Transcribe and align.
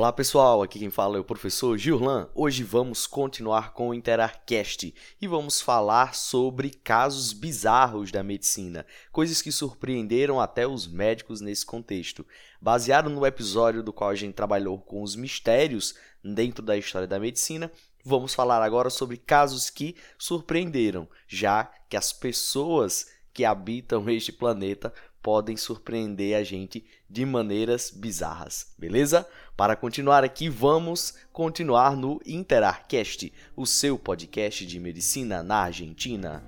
Olá 0.00 0.14
pessoal, 0.14 0.62
aqui 0.62 0.78
quem 0.78 0.88
fala 0.88 1.18
é 1.18 1.20
o 1.20 1.24
professor 1.24 1.76
Gillan. 1.76 2.26
Hoje 2.34 2.64
vamos 2.64 3.06
continuar 3.06 3.74
com 3.74 3.90
o 3.90 3.94
Interarcast 3.94 4.94
e 5.20 5.26
vamos 5.26 5.60
falar 5.60 6.14
sobre 6.14 6.70
casos 6.70 7.34
bizarros 7.34 8.10
da 8.10 8.22
medicina, 8.22 8.86
coisas 9.12 9.42
que 9.42 9.52
surpreenderam 9.52 10.40
até 10.40 10.66
os 10.66 10.86
médicos 10.86 11.42
nesse 11.42 11.66
contexto. 11.66 12.26
Baseado 12.58 13.10
no 13.10 13.26
episódio 13.26 13.82
do 13.82 13.92
qual 13.92 14.08
a 14.08 14.14
gente 14.14 14.32
trabalhou 14.32 14.78
com 14.78 15.02
os 15.02 15.14
mistérios 15.14 15.94
dentro 16.24 16.64
da 16.64 16.78
história 16.78 17.06
da 17.06 17.20
medicina, 17.20 17.70
vamos 18.02 18.32
falar 18.32 18.62
agora 18.62 18.88
sobre 18.88 19.18
casos 19.18 19.68
que 19.68 19.94
surpreenderam, 20.16 21.06
já 21.28 21.70
que 21.90 21.96
as 21.98 22.10
pessoas 22.10 23.06
que 23.34 23.44
habitam 23.44 24.08
este 24.10 24.32
planeta 24.32 24.94
podem 25.22 25.56
surpreender 25.56 26.36
a 26.36 26.42
gente 26.42 26.84
de 27.08 27.24
maneiras 27.26 27.90
bizarras, 27.90 28.74
beleza? 28.78 29.26
Para 29.56 29.76
continuar 29.76 30.24
aqui, 30.24 30.48
vamos 30.48 31.14
continuar 31.32 31.96
no 31.96 32.20
Interarcast, 32.24 33.32
o 33.56 33.66
seu 33.66 33.98
podcast 33.98 34.64
de 34.64 34.80
medicina 34.80 35.42
na 35.42 35.56
Argentina. 35.64 36.42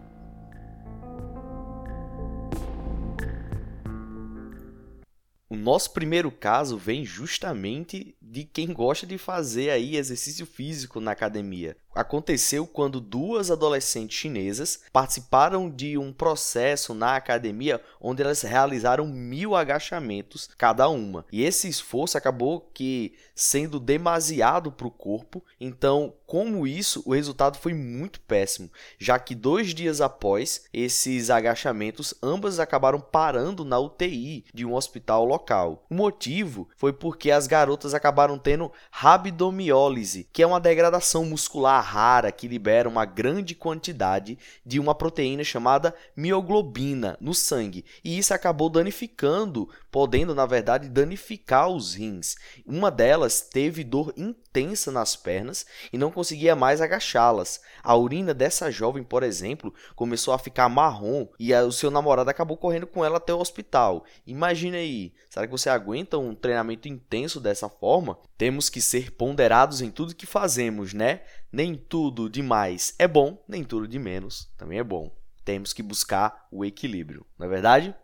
O 5.52 5.56
nosso 5.56 5.92
primeiro 5.92 6.30
caso 6.30 6.78
vem 6.78 7.04
justamente 7.04 8.16
de 8.22 8.42
quem 8.42 8.72
gosta 8.72 9.06
de 9.06 9.18
fazer 9.18 9.68
aí 9.68 9.96
exercício 9.96 10.46
físico 10.46 10.98
na 10.98 11.10
academia. 11.10 11.76
Aconteceu 11.94 12.66
quando 12.66 13.00
duas 13.00 13.50
adolescentes 13.50 14.18
chinesas 14.18 14.80
participaram 14.92 15.70
de 15.70 15.98
um 15.98 16.12
processo 16.12 16.94
na 16.94 17.16
academia 17.16 17.80
onde 18.00 18.22
elas 18.22 18.42
realizaram 18.42 19.06
mil 19.06 19.54
agachamentos 19.54 20.48
cada 20.56 20.88
uma. 20.88 21.24
E 21.30 21.44
esse 21.44 21.68
esforço 21.68 22.16
acabou 22.16 22.60
que 22.72 23.14
sendo 23.34 23.78
demasiado 23.80 24.70
para 24.70 24.86
o 24.86 24.90
corpo. 24.90 25.44
Então, 25.60 26.14
como 26.26 26.66
isso, 26.66 27.02
o 27.04 27.12
resultado 27.12 27.58
foi 27.58 27.74
muito 27.74 28.20
péssimo, 28.20 28.70
já 28.98 29.18
que 29.18 29.34
dois 29.34 29.74
dias 29.74 30.00
após 30.00 30.64
esses 30.72 31.28
agachamentos, 31.28 32.14
ambas 32.22 32.58
acabaram 32.58 33.00
parando 33.00 33.64
na 33.64 33.78
UTI 33.78 34.44
de 34.54 34.64
um 34.64 34.74
hospital 34.74 35.24
local. 35.24 35.84
O 35.90 35.94
motivo 35.94 36.68
foi 36.76 36.92
porque 36.92 37.30
as 37.30 37.46
garotas 37.46 37.92
acabaram 37.92 38.38
tendo 38.38 38.72
rabdomiólise, 38.90 40.26
que 40.32 40.42
é 40.42 40.46
uma 40.46 40.60
degradação 40.60 41.24
muscular 41.24 41.81
rara 41.82 42.32
que 42.32 42.48
libera 42.48 42.88
uma 42.88 43.04
grande 43.04 43.54
quantidade 43.54 44.38
de 44.64 44.80
uma 44.80 44.94
proteína 44.94 45.44
chamada 45.44 45.94
mioglobina 46.16 47.18
no 47.20 47.34
sangue, 47.34 47.84
e 48.02 48.16
isso 48.16 48.32
acabou 48.32 48.70
danificando, 48.70 49.68
podendo 49.90 50.34
na 50.34 50.46
verdade 50.46 50.88
danificar 50.88 51.68
os 51.68 51.94
rins. 51.94 52.36
Uma 52.64 52.90
delas 52.90 53.42
teve 53.42 53.84
dor 53.84 54.14
intensa 54.16 54.90
nas 54.90 55.16
pernas 55.16 55.66
e 55.92 55.98
não 55.98 56.10
conseguia 56.10 56.56
mais 56.56 56.80
agachá-las. 56.80 57.60
A 57.82 57.96
urina 57.96 58.32
dessa 58.32 58.70
jovem, 58.70 59.02
por 59.02 59.22
exemplo, 59.22 59.74
começou 59.94 60.32
a 60.32 60.38
ficar 60.38 60.68
marrom 60.68 61.26
e 61.38 61.54
o 61.54 61.72
seu 61.72 61.90
namorado 61.90 62.30
acabou 62.30 62.56
correndo 62.56 62.86
com 62.86 63.04
ela 63.04 63.16
até 63.18 63.34
o 63.34 63.40
hospital. 63.40 64.04
Imagine 64.26 64.76
aí, 64.76 65.12
será 65.28 65.46
que 65.46 65.52
você 65.52 65.68
aguenta 65.68 66.18
um 66.18 66.34
treinamento 66.34 66.88
intenso 66.88 67.40
dessa 67.40 67.68
forma? 67.68 68.18
Temos 68.38 68.68
que 68.68 68.80
ser 68.80 69.10
ponderados 69.12 69.80
em 69.80 69.90
tudo 69.90 70.14
que 70.14 70.26
fazemos, 70.26 70.92
né? 70.92 71.20
Nem 71.52 71.74
tudo 71.74 72.30
demais 72.30 72.94
é 72.98 73.06
bom, 73.06 73.36
nem 73.46 73.62
tudo 73.62 73.86
de 73.86 73.98
menos 73.98 74.50
também 74.56 74.78
é 74.78 74.84
bom. 74.84 75.14
Temos 75.44 75.74
que 75.74 75.82
buscar 75.82 76.46
o 76.50 76.64
equilíbrio, 76.64 77.26
não 77.38 77.46
é 77.46 77.50
verdade? 77.50 77.94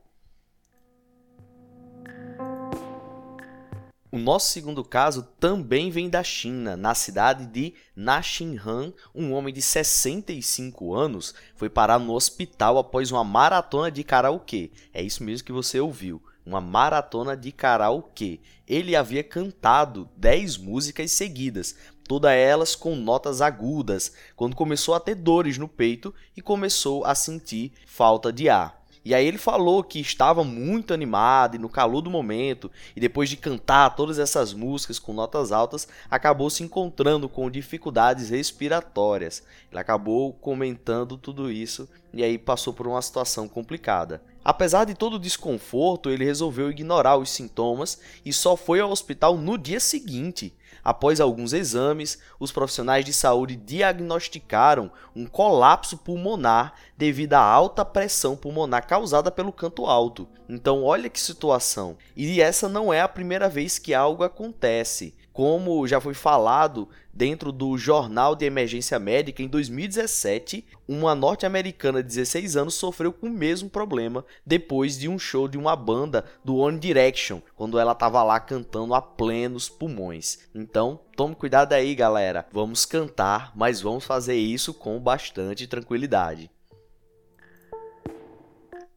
O 4.12 4.18
nosso 4.18 4.50
segundo 4.50 4.84
caso 4.84 5.22
também 5.40 5.90
vem 5.90 6.10
da 6.10 6.22
China, 6.22 6.76
na 6.76 6.94
cidade 6.94 7.46
de 7.46 7.72
Naxinhan. 7.96 8.92
Um 9.14 9.32
homem 9.32 9.54
de 9.54 9.62
65 9.62 10.94
anos 10.94 11.34
foi 11.54 11.70
parar 11.70 11.98
no 11.98 12.12
hospital 12.12 12.76
após 12.76 13.10
uma 13.10 13.24
maratona 13.24 13.90
de 13.90 14.04
karaokê. 14.04 14.70
É 14.92 15.02
isso 15.02 15.22
mesmo 15.22 15.46
que 15.46 15.52
você 15.52 15.80
ouviu, 15.80 16.22
uma 16.48 16.60
maratona 16.62 17.36
de 17.36 17.52
karaokê. 17.52 18.40
Ele 18.66 18.96
havia 18.96 19.22
cantado 19.22 20.08
10 20.16 20.56
músicas 20.56 21.12
seguidas, 21.12 21.76
todas 22.08 22.32
elas 22.32 22.74
com 22.74 22.96
notas 22.96 23.42
agudas, 23.42 24.12
quando 24.34 24.56
começou 24.56 24.94
a 24.94 25.00
ter 25.00 25.14
dores 25.14 25.58
no 25.58 25.68
peito 25.68 26.14
e 26.34 26.40
começou 26.40 27.04
a 27.04 27.14
sentir 27.14 27.72
falta 27.86 28.32
de 28.32 28.48
ar. 28.48 28.77
E 29.04 29.14
aí 29.14 29.26
ele 29.26 29.38
falou 29.38 29.82
que 29.82 30.00
estava 30.00 30.44
muito 30.44 30.92
animado 30.92 31.54
e 31.54 31.58
no 31.58 31.68
calor 31.68 32.00
do 32.00 32.10
momento, 32.10 32.70
e 32.94 33.00
depois 33.00 33.28
de 33.28 33.36
cantar 33.36 33.96
todas 33.96 34.18
essas 34.18 34.52
músicas 34.52 34.98
com 34.98 35.12
notas 35.12 35.52
altas, 35.52 35.88
acabou 36.10 36.50
se 36.50 36.62
encontrando 36.62 37.28
com 37.28 37.50
dificuldades 37.50 38.30
respiratórias. 38.30 39.42
Ele 39.70 39.80
acabou 39.80 40.32
comentando 40.32 41.16
tudo 41.16 41.50
isso 41.50 41.88
e 42.12 42.22
aí 42.22 42.38
passou 42.38 42.72
por 42.72 42.86
uma 42.86 43.02
situação 43.02 43.48
complicada. 43.48 44.22
Apesar 44.44 44.84
de 44.84 44.94
todo 44.94 45.14
o 45.14 45.20
desconforto, 45.20 46.08
ele 46.08 46.24
resolveu 46.24 46.70
ignorar 46.70 47.16
os 47.16 47.28
sintomas 47.30 48.00
e 48.24 48.32
só 48.32 48.56
foi 48.56 48.80
ao 48.80 48.90
hospital 48.90 49.36
no 49.36 49.58
dia 49.58 49.78
seguinte. 49.78 50.54
Após 50.84 51.20
alguns 51.20 51.52
exames, 51.52 52.18
os 52.38 52.52
profissionais 52.52 53.04
de 53.04 53.12
saúde 53.12 53.56
diagnosticaram 53.56 54.90
um 55.14 55.26
colapso 55.26 55.98
pulmonar 55.98 56.74
devido 56.96 57.34
à 57.34 57.40
alta 57.40 57.84
pressão 57.84 58.36
pulmonar 58.36 58.86
causada 58.86 59.30
pelo 59.30 59.52
canto 59.52 59.86
alto. 59.86 60.28
Então, 60.48 60.82
olha 60.84 61.10
que 61.10 61.20
situação. 61.20 61.96
E 62.16 62.40
essa 62.40 62.68
não 62.68 62.92
é 62.92 63.00
a 63.00 63.08
primeira 63.08 63.48
vez 63.48 63.78
que 63.78 63.92
algo 63.92 64.22
acontece. 64.22 65.14
Como 65.38 65.86
já 65.86 66.00
foi 66.00 66.14
falado 66.14 66.88
dentro 67.14 67.52
do 67.52 67.78
Jornal 67.78 68.34
de 68.34 68.44
Emergência 68.44 68.98
Médica, 68.98 69.40
em 69.40 69.46
2017, 69.46 70.66
uma 70.88 71.14
norte-americana 71.14 72.02
de 72.02 72.08
16 72.08 72.56
anos 72.56 72.74
sofreu 72.74 73.12
com 73.12 73.28
o 73.28 73.30
mesmo 73.30 73.70
problema 73.70 74.24
depois 74.44 74.98
de 74.98 75.08
um 75.08 75.16
show 75.16 75.46
de 75.46 75.56
uma 75.56 75.76
banda 75.76 76.24
do 76.44 76.56
One 76.56 76.76
Direction, 76.76 77.40
quando 77.54 77.78
ela 77.78 77.92
estava 77.92 78.20
lá 78.24 78.40
cantando 78.40 78.94
a 78.94 79.00
plenos 79.00 79.68
pulmões. 79.68 80.40
Então, 80.52 80.98
tome 81.14 81.36
cuidado 81.36 81.72
aí, 81.72 81.94
galera. 81.94 82.44
Vamos 82.52 82.84
cantar, 82.84 83.52
mas 83.54 83.80
vamos 83.80 84.04
fazer 84.04 84.34
isso 84.34 84.74
com 84.74 84.98
bastante 84.98 85.68
tranquilidade. 85.68 86.50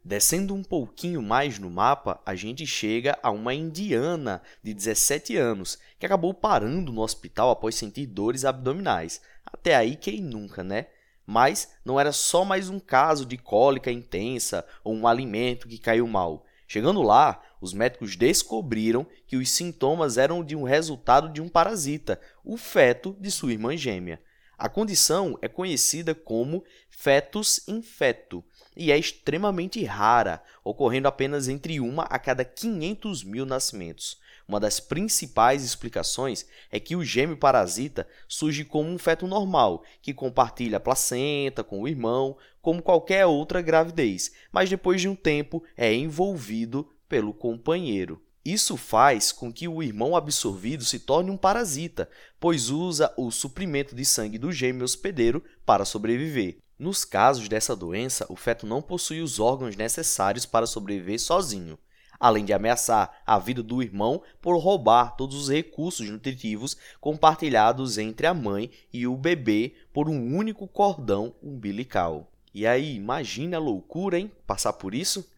Descendo 0.03 0.55
um 0.55 0.63
pouquinho 0.63 1.21
mais 1.21 1.59
no 1.59 1.69
mapa, 1.69 2.19
a 2.25 2.33
gente 2.33 2.65
chega 2.65 3.17
a 3.21 3.29
uma 3.29 3.53
indiana 3.53 4.41
de 4.63 4.73
17 4.73 5.37
anos 5.37 5.77
que 5.99 6.05
acabou 6.07 6.33
parando 6.33 6.91
no 6.91 7.01
hospital 7.01 7.51
após 7.51 7.75
sentir 7.75 8.07
dores 8.07 8.43
abdominais. 8.43 9.21
Até 9.45 9.75
aí, 9.75 9.95
quem 9.95 10.19
nunca, 10.19 10.63
né? 10.63 10.87
Mas 11.23 11.73
não 11.85 11.99
era 11.99 12.11
só 12.11 12.43
mais 12.43 12.67
um 12.67 12.79
caso 12.79 13.27
de 13.27 13.37
cólica 13.37 13.91
intensa 13.91 14.65
ou 14.83 14.95
um 14.95 15.05
alimento 15.05 15.67
que 15.67 15.77
caiu 15.77 16.07
mal. 16.07 16.45
Chegando 16.67 17.03
lá, 17.03 17.39
os 17.61 17.71
médicos 17.71 18.15
descobriram 18.15 19.05
que 19.27 19.37
os 19.37 19.51
sintomas 19.51 20.17
eram 20.17 20.43
de 20.43 20.55
um 20.55 20.63
resultado 20.63 21.29
de 21.29 21.41
um 21.41 21.47
parasita, 21.47 22.19
o 22.43 22.57
feto 22.57 23.15
de 23.19 23.29
sua 23.29 23.51
irmã 23.51 23.77
gêmea. 23.77 24.19
A 24.61 24.69
condição 24.69 25.39
é 25.41 25.47
conhecida 25.47 26.13
como 26.13 26.63
fetus 26.87 27.67
infeto 27.67 28.43
e 28.77 28.91
é 28.91 28.97
extremamente 28.99 29.83
rara, 29.83 30.39
ocorrendo 30.63 31.07
apenas 31.07 31.47
entre 31.47 31.79
uma 31.79 32.03
a 32.03 32.19
cada 32.19 32.45
500 32.45 33.23
mil 33.23 33.43
nascimentos. 33.43 34.19
Uma 34.47 34.59
das 34.59 34.79
principais 34.79 35.63
explicações 35.63 36.45
é 36.71 36.79
que 36.79 36.95
o 36.95 37.03
gêmeo 37.03 37.37
parasita 37.37 38.07
surge 38.27 38.63
como 38.63 38.87
um 38.87 38.99
feto 38.99 39.25
normal, 39.25 39.83
que 39.99 40.13
compartilha 40.13 40.77
a 40.77 40.79
placenta 40.79 41.63
com 41.63 41.81
o 41.81 41.87
irmão, 41.87 42.37
como 42.61 42.83
qualquer 42.83 43.25
outra 43.25 43.63
gravidez, 43.63 44.31
mas 44.51 44.69
depois 44.69 45.01
de 45.01 45.09
um 45.09 45.15
tempo 45.15 45.63
é 45.75 45.91
envolvido 45.91 46.87
pelo 47.09 47.33
companheiro. 47.33 48.21
Isso 48.43 48.75
faz 48.75 49.31
com 49.31 49.53
que 49.53 49.67
o 49.67 49.83
irmão 49.83 50.15
absorvido 50.15 50.83
se 50.83 50.97
torne 50.97 51.29
um 51.29 51.37
parasita, 51.37 52.09
pois 52.39 52.71
usa 52.71 53.13
o 53.15 53.29
suprimento 53.29 53.93
de 53.93 54.03
sangue 54.03 54.39
do 54.39 54.51
gêmeo 54.51 54.83
hospedeiro 54.83 55.43
para 55.63 55.85
sobreviver. 55.85 56.57
Nos 56.77 57.05
casos 57.05 57.47
dessa 57.47 57.75
doença, 57.75 58.25
o 58.29 58.35
feto 58.35 58.65
não 58.65 58.81
possui 58.81 59.21
os 59.21 59.39
órgãos 59.39 59.75
necessários 59.75 60.47
para 60.47 60.65
sobreviver 60.65 61.19
sozinho, 61.19 61.77
além 62.19 62.43
de 62.43 62.51
ameaçar 62.51 63.21
a 63.27 63.37
vida 63.37 63.61
do 63.61 63.83
irmão 63.83 64.23
por 64.41 64.57
roubar 64.57 65.15
todos 65.15 65.35
os 65.35 65.49
recursos 65.49 66.09
nutritivos 66.09 66.75
compartilhados 66.99 67.99
entre 67.99 68.25
a 68.25 68.33
mãe 68.33 68.71
e 68.91 69.05
o 69.05 69.15
bebê 69.15 69.75
por 69.93 70.09
um 70.09 70.35
único 70.35 70.67
cordão 70.67 71.35
umbilical. 71.43 72.31
E 72.51 72.65
aí, 72.65 72.95
imagina 72.95 73.57
a 73.57 73.59
loucura, 73.59 74.17
hein? 74.17 74.31
Passar 74.47 74.73
por 74.73 74.95
isso? 74.95 75.30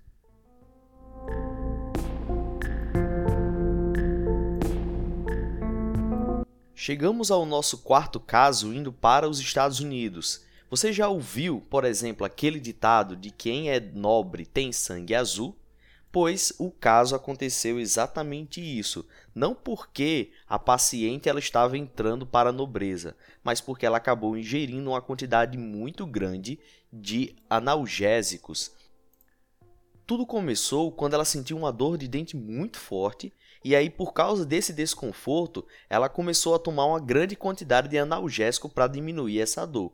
Chegamos 6.86 7.32
ao 7.32 7.46
nosso 7.46 7.78
quarto 7.78 8.20
caso 8.20 8.74
indo 8.74 8.92
para 8.92 9.30
os 9.30 9.40
Estados 9.40 9.80
Unidos. 9.80 10.42
Você 10.70 10.92
já 10.92 11.08
ouviu, 11.08 11.64
por 11.70 11.86
exemplo, 11.86 12.26
aquele 12.26 12.60
ditado 12.60 13.16
de 13.16 13.32
quem 13.32 13.70
é 13.70 13.80
nobre 13.80 14.46
tem 14.46 14.70
sangue 14.74 15.16
azul? 15.16 15.56
pois 16.12 16.52
o 16.60 16.70
caso 16.70 17.16
aconteceu 17.16 17.80
exatamente 17.80 18.60
isso, 18.60 19.04
não 19.34 19.56
porque 19.56 20.32
a 20.46 20.60
paciente 20.60 21.30
ela 21.30 21.40
estava 21.40 21.78
entrando 21.78 22.24
para 22.24 22.50
a 22.50 22.54
nobreza, 22.54 23.16
mas 23.44 23.62
porque 23.62 23.86
ela 23.86 23.98
acabou 23.98 24.38
ingerindo 24.38 24.92
uma 24.92 25.02
quantidade 25.02 25.58
muito 25.58 26.06
grande 26.06 26.60
de 26.92 27.34
analgésicos. 27.50 28.74
Tudo 30.06 30.26
começou 30.26 30.92
quando 30.92 31.14
ela 31.14 31.26
sentiu 31.26 31.58
uma 31.58 31.72
dor 31.72 31.98
de 31.98 32.08
dente 32.08 32.36
muito 32.36 32.78
forte 32.78 33.34
e 33.64 33.76
aí 33.76 33.90
por 33.90 34.14
causa 34.14 34.46
desse 34.46 34.74
desconforto, 34.74 35.66
ela 35.90 36.10
começou 36.10 36.56
a 36.56 36.60
tomar 36.60 36.86
uma 36.86 37.00
grande 37.00 37.36
quantidade 37.36 37.88
de 37.88 37.98
analgésico 37.98 38.70
para 38.70 38.88
diminuir 38.88 39.40
essa 39.40 39.66
dor. 39.66 39.94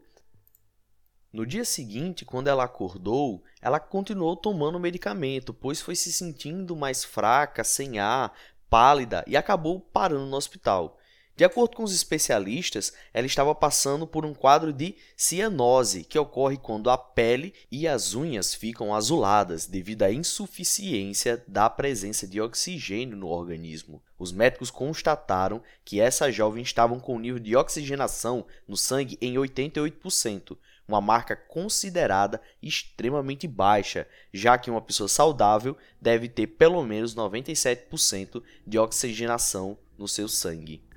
No 1.32 1.46
dia 1.46 1.64
seguinte, 1.64 2.26
quando 2.26 2.48
ela 2.48 2.64
acordou, 2.64 3.44
ela 3.62 3.80
continuou 3.80 4.36
tomando 4.36 4.78
o 4.78 4.80
medicamento, 4.80 5.54
pois 5.54 5.80
foi 5.80 5.96
se 5.96 6.12
sentindo 6.12 6.76
mais 6.76 7.04
fraca, 7.04 7.64
sem 7.64 8.00
ar, 8.00 8.34
pálida 8.70 9.24
e 9.28 9.38
acabou 9.38 9.80
parando 9.80 10.26
no 10.26 10.36
hospital. 10.36 10.99
De 11.40 11.46
acordo 11.46 11.78
com 11.78 11.84
os 11.86 11.96
especialistas, 11.96 12.92
ela 13.14 13.26
estava 13.26 13.56
passando 13.56 14.06
por 14.06 14.26
um 14.26 14.34
quadro 14.34 14.74
de 14.74 14.98
cianose, 15.16 16.04
que 16.04 16.20
ocorre 16.20 16.58
quando 16.58 16.90
a 16.90 16.98
pele 16.98 17.54
e 17.72 17.88
as 17.88 18.14
unhas 18.14 18.54
ficam 18.54 18.94
azuladas 18.94 19.66
devido 19.66 20.04
à 20.04 20.12
insuficiência 20.12 21.42
da 21.48 21.70
presença 21.70 22.28
de 22.28 22.42
oxigênio 22.42 23.16
no 23.16 23.30
organismo. 23.30 24.04
Os 24.18 24.34
médicos 24.34 24.70
constataram 24.70 25.64
que 25.86 26.02
essa 26.02 26.30
jovem 26.30 26.62
estava 26.62 27.00
com 27.00 27.16
um 27.16 27.20
nível 27.20 27.40
de 27.40 27.56
oxigenação 27.56 28.46
no 28.68 28.76
sangue 28.76 29.18
em 29.22 29.36
88%, 29.36 30.58
uma 30.86 31.00
marca 31.00 31.38
considerada 31.38 32.42
extremamente 32.62 33.48
baixa, 33.48 34.06
já 34.34 34.58
que 34.58 34.70
uma 34.70 34.82
pessoa 34.82 35.08
saudável 35.08 35.78
deve 36.02 36.28
ter 36.28 36.48
pelo 36.48 36.84
menos 36.84 37.16
97% 37.16 38.44
de 38.68 38.78
oxigenação 38.78 39.78
no 39.98 40.06
seu 40.06 40.28
sangue. 40.28 40.89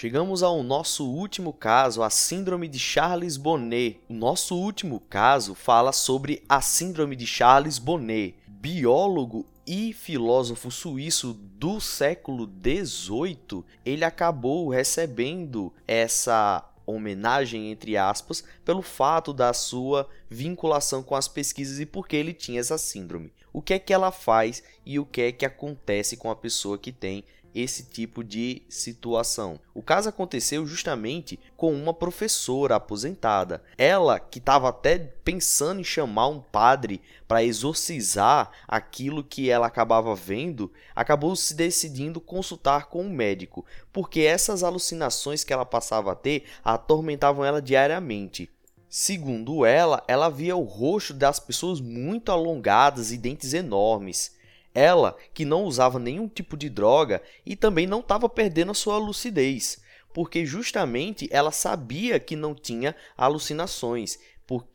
Chegamos 0.00 0.44
ao 0.44 0.62
nosso 0.62 1.04
último 1.04 1.52
caso, 1.52 2.04
a 2.04 2.08
Síndrome 2.08 2.68
de 2.68 2.78
Charles 2.78 3.36
Bonnet. 3.36 4.00
O 4.08 4.14
nosso 4.14 4.54
último 4.54 5.00
caso 5.00 5.56
fala 5.56 5.90
sobre 5.90 6.40
a 6.48 6.60
Síndrome 6.60 7.16
de 7.16 7.26
Charles 7.26 7.80
Bonnet, 7.80 8.36
biólogo 8.46 9.44
e 9.66 9.92
filósofo 9.92 10.70
suíço 10.70 11.32
do 11.32 11.80
século 11.80 12.48
XVIII. 12.48 13.64
Ele 13.84 14.04
acabou 14.04 14.68
recebendo 14.68 15.74
essa 15.84 16.64
homenagem 16.86 17.72
entre 17.72 17.96
aspas 17.96 18.44
pelo 18.64 18.82
fato 18.82 19.32
da 19.32 19.52
sua 19.52 20.08
vinculação 20.30 21.02
com 21.02 21.16
as 21.16 21.26
pesquisas 21.26 21.80
e 21.80 21.84
porque 21.84 22.14
ele 22.14 22.32
tinha 22.32 22.60
essa 22.60 22.78
síndrome. 22.78 23.32
O 23.52 23.60
que 23.60 23.74
é 23.74 23.78
que 23.80 23.92
ela 23.92 24.12
faz 24.12 24.62
e 24.86 24.98
o 24.98 25.04
que 25.04 25.22
é 25.22 25.32
que 25.32 25.44
acontece 25.44 26.16
com 26.16 26.30
a 26.30 26.36
pessoa 26.36 26.78
que 26.78 26.92
tem 26.92 27.24
esse 27.60 27.84
tipo 27.84 28.22
de 28.22 28.62
situação. 28.68 29.58
O 29.74 29.82
caso 29.82 30.08
aconteceu 30.08 30.66
justamente 30.66 31.38
com 31.56 31.72
uma 31.72 31.92
professora 31.92 32.76
aposentada. 32.76 33.62
Ela, 33.76 34.20
que 34.20 34.38
estava 34.38 34.68
até 34.68 34.98
pensando 34.98 35.80
em 35.80 35.84
chamar 35.84 36.28
um 36.28 36.40
padre 36.40 37.00
para 37.26 37.42
exorcizar 37.42 38.50
aquilo 38.66 39.24
que 39.24 39.50
ela 39.50 39.66
acabava 39.66 40.14
vendo, 40.14 40.72
acabou 40.94 41.34
se 41.34 41.54
decidindo 41.54 42.20
consultar 42.20 42.86
com 42.86 43.02
um 43.02 43.10
médico, 43.10 43.64
porque 43.92 44.20
essas 44.20 44.62
alucinações 44.62 45.44
que 45.44 45.52
ela 45.52 45.66
passava 45.66 46.12
a 46.12 46.16
ter 46.16 46.44
atormentavam 46.64 47.44
ela 47.44 47.60
diariamente. 47.60 48.50
Segundo 48.88 49.66
ela, 49.66 50.02
ela 50.08 50.30
via 50.30 50.56
o 50.56 50.62
rosto 50.62 51.12
das 51.12 51.38
pessoas 51.38 51.78
muito 51.78 52.32
alongadas 52.32 53.12
e 53.12 53.18
dentes 53.18 53.52
enormes. 53.52 54.37
Ela, 54.78 55.16
que 55.34 55.44
não 55.44 55.64
usava 55.64 55.98
nenhum 55.98 56.28
tipo 56.28 56.56
de 56.56 56.70
droga 56.70 57.20
e 57.44 57.56
também 57.56 57.84
não 57.84 57.98
estava 57.98 58.28
perdendo 58.28 58.70
a 58.70 58.74
sua 58.74 58.96
lucidez, 58.96 59.82
porque 60.14 60.46
justamente 60.46 61.28
ela 61.32 61.50
sabia 61.50 62.20
que 62.20 62.36
não 62.36 62.54
tinha 62.54 62.94
alucinações, 63.16 64.18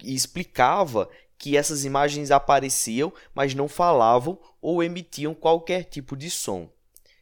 e 0.03 0.13
explicava 0.13 1.09
que 1.37 1.55
essas 1.55 1.85
imagens 1.85 2.31
apareciam, 2.31 3.13
mas 3.33 3.55
não 3.55 3.67
falavam 3.69 4.37
ou 4.61 4.83
emitiam 4.83 5.33
qualquer 5.33 5.85
tipo 5.85 6.17
de 6.17 6.29
som. 6.29 6.69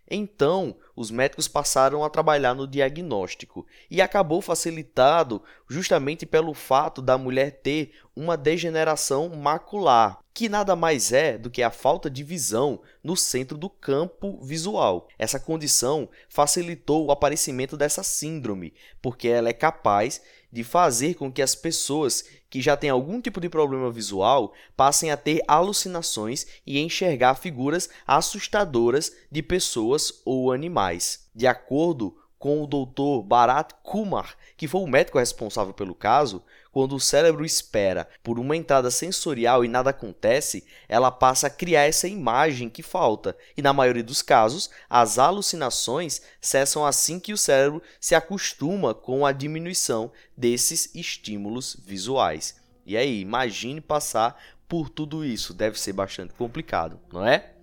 Então, 0.10 0.76
os 0.96 1.10
médicos 1.10 1.48
passaram 1.48 2.04
a 2.04 2.10
trabalhar 2.10 2.54
no 2.54 2.68
diagnóstico 2.68 3.66
e 3.90 4.02
acabou 4.02 4.42
facilitado 4.42 5.42
justamente 5.70 6.26
pelo 6.26 6.54
fato 6.54 7.02
da 7.02 7.18
mulher 7.18 7.62
ter 7.62 7.94
uma 8.16 8.36
degeneração 8.36 9.30
macular, 9.30 10.21
que 10.34 10.48
nada 10.48 10.76
mais 10.76 11.12
é 11.12 11.38
do 11.38 11.50
que 11.50 11.62
a 11.62 11.70
falta 11.70 12.10
de 12.10 12.24
visão 12.24 12.82
no 13.04 13.18
centro 13.18 13.58
do 13.58 13.70
campo 13.70 14.40
visual. 14.42 15.08
Essa 15.20 15.40
condição 15.40 16.10
facilitou 16.30 17.06
o 17.06 17.12
aparecimento 17.12 17.76
dessa 17.76 18.04
síndrome, 18.04 18.74
porque 19.02 19.28
ela 19.28 19.50
é 19.50 19.54
capaz 19.54 20.22
de 20.52 20.64
fazer 20.64 21.16
com 21.16 21.32
que 21.32 21.42
as 21.42 21.56
pessoas 21.56 22.26
que 22.50 22.62
já 22.62 22.76
têm 22.76 22.90
algum 22.90 23.22
tipo 23.22 23.40
de 23.40 23.48
problema 23.48 23.90
visual 23.90 24.54
passem 24.76 25.12
a 25.12 25.18
ter 25.18 25.42
alucinações 25.48 26.46
e 26.66 26.80
enxergar 26.80 27.36
figuras 27.36 27.90
assustadoras 28.06 29.16
de 29.32 29.42
pessoas 29.42 30.22
ou 30.26 30.52
animais. 30.52 31.28
De 31.34 31.48
acordo 31.48 32.18
com 32.38 32.64
o 32.64 32.68
Dr. 32.68 33.26
Bharat 33.26 33.74
Kumar, 33.84 34.36
que 34.58 34.68
foi 34.68 34.82
o 34.82 34.88
médico 34.88 35.20
responsável 35.20 35.74
pelo 35.74 35.94
caso, 35.94 36.44
quando 36.72 36.96
o 36.96 37.00
cérebro 37.00 37.44
espera 37.44 38.08
por 38.24 38.40
uma 38.40 38.56
entrada 38.56 38.90
sensorial 38.90 39.66
e 39.66 39.68
nada 39.68 39.90
acontece, 39.90 40.64
ela 40.88 41.12
passa 41.12 41.48
a 41.48 41.50
criar 41.50 41.84
essa 41.84 42.08
imagem 42.08 42.70
que 42.70 42.82
falta, 42.82 43.36
e 43.58 43.62
na 43.62 43.74
maioria 43.74 44.04
dos 44.04 44.22
casos, 44.22 44.70
as 44.90 45.20
alucinações 45.20 46.22
cessam 46.40 46.86
assim 46.86 47.20
que 47.20 47.34
o 47.34 47.38
cérebro 47.38 47.82
se 48.00 48.16
acostuma 48.16 48.94
com 48.94 49.26
a 49.26 49.32
diminuição 49.32 50.12
desses 50.36 50.90
estímulos 50.96 51.76
visuais. 51.86 52.56
E 52.86 52.96
aí, 52.96 53.20
imagine 53.20 53.82
passar 53.82 54.42
por 54.68 54.90
tudo 54.90 55.26
isso, 55.26 55.54
deve 55.54 55.80
ser 55.80 55.92
bastante 55.92 56.34
complicado, 56.34 57.00
não 57.12 57.28
é? 57.28 57.54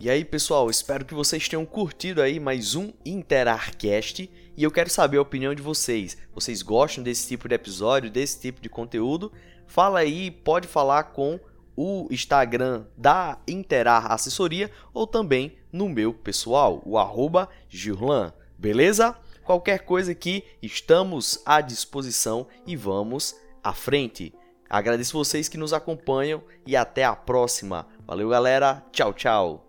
E 0.00 0.10
aí, 0.10 0.24
pessoal, 0.24 0.68
espero 0.70 1.04
que 1.04 1.14
vocês 1.14 1.48
tenham 1.48 1.64
curtido 1.64 2.20
aí 2.20 2.38
mais 2.38 2.74
um 2.74 2.92
Interarcast 3.04 4.30
e 4.56 4.64
eu 4.64 4.70
quero 4.70 4.88
saber 4.88 5.18
a 5.18 5.22
opinião 5.22 5.54
de 5.54 5.62
vocês. 5.62 6.16
Vocês 6.34 6.62
gostam 6.62 7.04
desse 7.04 7.28
tipo 7.28 7.48
de 7.48 7.54
episódio, 7.54 8.10
desse 8.10 8.40
tipo 8.40 8.60
de 8.60 8.68
conteúdo? 8.68 9.32
Fala 9.66 9.98
aí, 9.98 10.30
pode 10.30 10.66
falar 10.66 11.04
com 11.04 11.38
o 11.76 12.08
Instagram 12.10 12.86
da 12.96 13.38
Interar 13.46 14.10
Assessoria 14.10 14.70
ou 14.94 15.06
também 15.06 15.58
no 15.70 15.88
meu 15.88 16.14
pessoal, 16.14 16.82
o 16.86 16.96
arroba 16.96 17.48
Gillan, 17.68 18.32
beleza? 18.56 19.14
Qualquer 19.44 19.80
coisa 19.80 20.12
aqui, 20.12 20.42
estamos 20.62 21.42
à 21.44 21.60
disposição 21.60 22.46
e 22.66 22.74
vamos 22.74 23.36
à 23.62 23.72
frente. 23.74 24.34
Agradeço 24.68 25.16
vocês 25.16 25.48
que 25.48 25.58
nos 25.58 25.72
acompanham 25.72 26.42
e 26.66 26.74
até 26.74 27.04
a 27.04 27.14
próxima. 27.14 27.86
Valeu, 28.04 28.30
galera. 28.30 28.82
Tchau, 28.90 29.12
tchau. 29.12 29.65